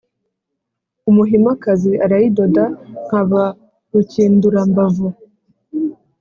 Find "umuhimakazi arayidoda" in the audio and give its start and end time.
1.09-2.63